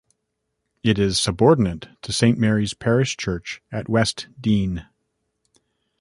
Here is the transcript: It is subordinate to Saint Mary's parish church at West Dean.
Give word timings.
It 0.81 0.97
is 0.97 1.19
subordinate 1.19 1.89
to 2.01 2.11
Saint 2.11 2.39
Mary's 2.39 2.73
parish 2.73 3.17
church 3.17 3.61
at 3.71 3.87
West 3.87 4.29
Dean. 4.41 4.87